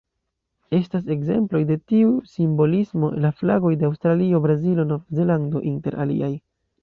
[0.75, 6.33] Estas ekzemploj de tiu simbolismo la flagoj de Aŭstralio, Brazilo, Novzelando, inter aliaj.